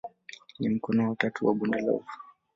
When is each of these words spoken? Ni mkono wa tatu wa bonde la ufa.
Ni 0.59 0.69
mkono 0.69 1.09
wa 1.09 1.15
tatu 1.15 1.47
wa 1.47 1.53
bonde 1.53 1.81
la 1.81 1.91
ufa. 1.91 2.19